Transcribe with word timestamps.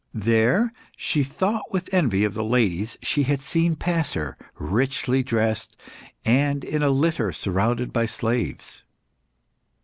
There 0.15 0.73
she 0.97 1.23
thought 1.23 1.71
with 1.71 1.93
envy 1.93 2.23
of 2.23 2.33
the 2.33 2.43
ladies 2.43 2.97
she 3.03 3.21
had 3.21 3.43
seen 3.43 3.75
pass 3.75 4.13
her, 4.13 4.35
richly 4.57 5.21
dressed, 5.21 5.77
and 6.25 6.63
in 6.63 6.81
a 6.81 6.89
litter 6.89 7.31
surrounded 7.31 7.93
by 7.93 8.07
slaves. 8.07 8.81